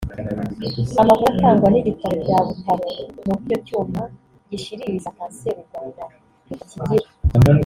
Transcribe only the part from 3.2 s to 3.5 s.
ni uko